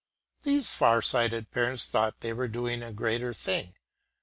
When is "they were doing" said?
2.21-2.81